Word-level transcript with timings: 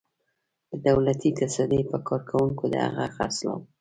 د 0.71 0.73
دولتي 0.87 1.29
تصدۍ 1.39 1.81
په 1.91 1.97
کارکوونکو 2.07 2.63
د 2.73 2.75
هغه 2.85 3.05
خرڅلاو. 3.15 3.59